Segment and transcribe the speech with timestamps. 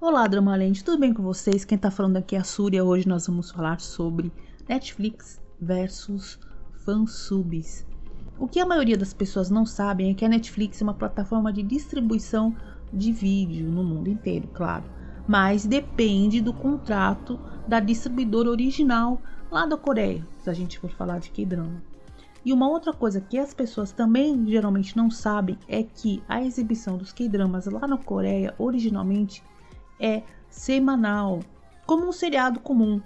[0.00, 1.64] Olá, Dramalente, tudo bem com vocês?
[1.64, 2.84] Quem tá falando aqui é a Súria.
[2.84, 4.32] Hoje nós vamos falar sobre
[4.68, 6.36] Netflix versus
[6.84, 7.86] fansubs.
[8.36, 11.52] O que a maioria das pessoas não sabem é que a Netflix é uma plataforma
[11.52, 12.56] de distribuição
[12.92, 14.84] de vídeo no mundo inteiro, claro,
[15.30, 21.20] mas depende do contrato da distribuidora original lá da Coreia, se a gente for falar
[21.20, 21.80] de K-drama.
[22.44, 26.98] E uma outra coisa que as pessoas também geralmente não sabem é que a exibição
[26.98, 29.40] dos K-dramas lá na Coreia originalmente
[30.00, 31.38] é semanal,
[31.86, 33.00] como um seriado comum.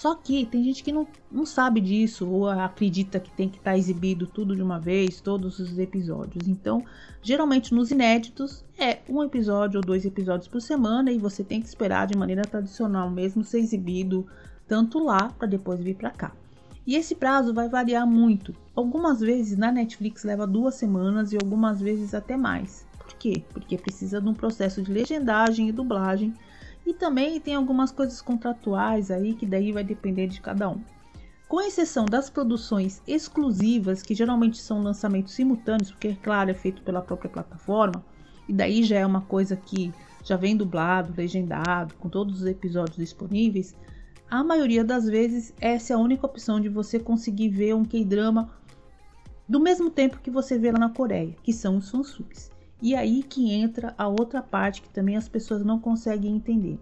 [0.00, 3.72] Só que tem gente que não, não sabe disso ou acredita que tem que estar
[3.72, 6.48] tá exibido tudo de uma vez, todos os episódios.
[6.48, 6.82] Então,
[7.20, 11.68] geralmente nos inéditos é um episódio ou dois episódios por semana e você tem que
[11.68, 14.26] esperar de maneira tradicional mesmo ser exibido
[14.66, 16.32] tanto lá para depois vir para cá.
[16.86, 18.56] E esse prazo vai variar muito.
[18.74, 22.86] Algumas vezes na Netflix leva duas semanas e algumas vezes até mais.
[22.98, 23.44] Por quê?
[23.52, 26.32] Porque precisa de um processo de legendagem e dublagem
[26.90, 30.80] e também tem algumas coisas contratuais aí que daí vai depender de cada um.
[31.46, 37.00] Com exceção das produções exclusivas, que geralmente são lançamentos simultâneos, porque, claro, é feito pela
[37.00, 38.04] própria plataforma,
[38.48, 39.92] e daí já é uma coisa que
[40.24, 43.76] já vem dublado, legendado, com todos os episódios disponíveis,
[44.28, 48.50] a maioria das vezes essa é a única opção de você conseguir ver um K-drama
[49.48, 52.50] do mesmo tempo que você vê lá na Coreia, que são os fansubs.
[52.82, 56.78] E aí que entra a outra parte que também as pessoas não conseguem entender.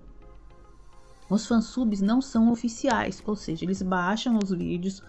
[1.29, 5.03] Os fansubs não são oficiais, ou seja, eles baixam os vídeos,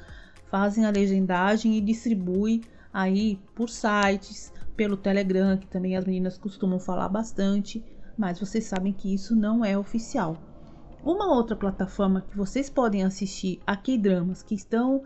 [0.47, 6.79] fazem a legendagem e distribuem aí por sites, pelo Telegram, que também as meninas costumam
[6.79, 7.83] falar bastante,
[8.17, 10.37] mas vocês sabem que isso não é oficial.
[11.03, 15.03] Uma outra plataforma que vocês podem assistir a K-dramas que estão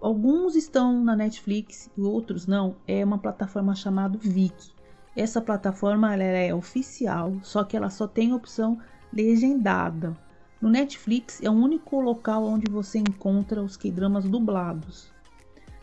[0.00, 4.77] alguns estão na Netflix e outros não, é uma plataforma chamada Viki.
[5.18, 8.78] Essa plataforma ela é oficial, só que ela só tem opção
[9.12, 10.16] legendada.
[10.62, 15.12] No Netflix é o único local onde você encontra os K-dramas dublados.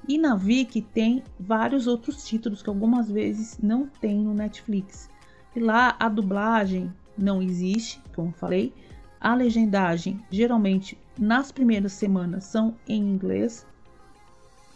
[0.07, 5.09] E na Viki tem vários outros títulos que algumas vezes não tem no Netflix.
[5.53, 8.73] E lá a dublagem não existe, como falei.
[9.19, 13.67] A legendagem geralmente nas primeiras semanas são em inglês.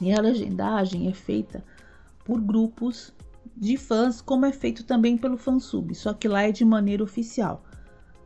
[0.02, 1.64] E a legendagem é feita
[2.26, 3.14] por grupos
[3.56, 7.64] de fãs, como é feito também pelo fansub, só que lá é de maneira oficial.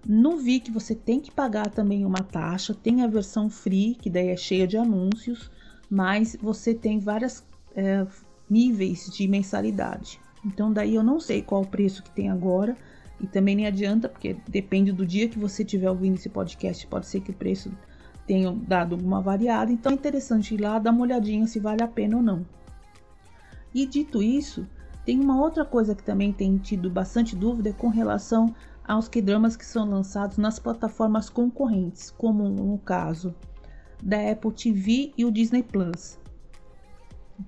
[0.08, 4.30] No Vic você tem que pagar também uma taxa, tem a versão free, que daí
[4.30, 5.50] é cheia de anúncios,
[5.90, 7.44] mas você tem vários
[7.76, 8.06] é,
[8.50, 10.20] níveis de mensalidade.
[10.46, 12.76] Então daí eu não sei qual o preço que tem agora
[13.20, 17.08] e também nem adianta, porque depende do dia que você estiver ouvindo esse podcast, pode
[17.08, 17.72] ser que o preço
[18.28, 21.88] tenha dado uma variada, então é interessante ir lá dar uma olhadinha se vale a
[21.88, 22.46] pena ou não.
[23.74, 24.68] E dito isso,
[25.06, 28.54] tem uma outra coisa que também tem tido bastante dúvida com relação
[28.84, 33.34] aos K-dramas que são lançados nas plataformas concorrentes, como no caso
[34.02, 36.20] da Apple TV e o Disney Plus.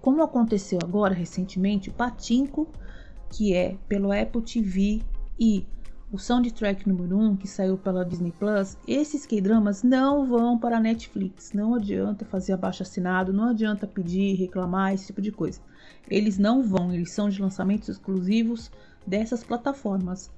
[0.02, 2.68] Como aconteceu agora recentemente, o Patinco,
[3.30, 5.02] que é pelo Apple TV
[5.40, 5.68] e
[6.12, 10.80] o soundtrack número 1, que saiu pela Disney Plus, esses K-dramas não vão para a
[10.80, 11.52] Netflix.
[11.52, 15.60] Não adianta fazer abaixo assinado, não adianta pedir, reclamar, esse tipo de coisa.
[16.10, 18.72] Eles não vão, eles são de lançamentos exclusivos
[19.06, 20.32] dessas plataformas.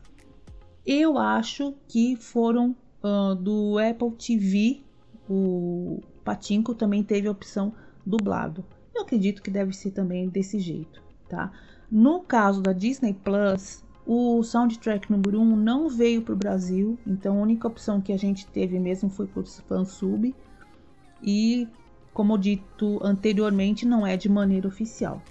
[0.86, 4.82] Eu acho que foram uh, do Apple TV,
[5.30, 7.74] o Patinco também teve a opção
[8.06, 8.64] dublado.
[8.96, 11.52] Eu acredito que deve ser também desse jeito, tá?
[11.92, 16.98] No caso da Disney Plus, o soundtrack número 1 um não veio para o Brasil,
[17.06, 20.34] então a única opção que a gente teve mesmo foi por fansub.
[21.22, 21.68] E,
[22.14, 25.22] como dito anteriormente, não é de maneira oficial.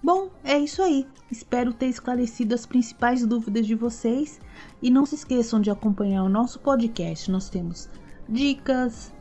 [0.00, 1.08] Bom, é isso aí.
[1.28, 4.40] Espero ter esclarecido as principais dúvidas de vocês.
[4.80, 7.32] E não se esqueçam de acompanhar o nosso podcast.
[7.32, 7.88] Nós temos
[8.28, 9.12] dicas,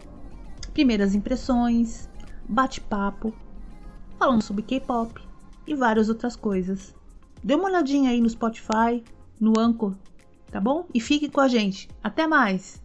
[0.71, 2.07] primeiras impressões,
[2.47, 3.33] bate-papo,
[4.19, 5.19] falando sobre K-pop
[5.65, 6.93] e várias outras coisas.
[7.43, 9.03] Dê uma olhadinha aí no Spotify,
[9.39, 9.95] no Anchor,
[10.51, 10.85] tá bom?
[10.93, 11.89] E fique com a gente.
[12.03, 12.81] Até mais!